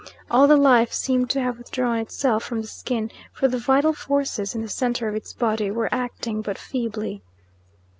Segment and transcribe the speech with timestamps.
[0.31, 4.55] All the life seemed to have withdrawn itself from the skin; for the vital forces,
[4.55, 7.21] in the centre of its body, were acting but feebly.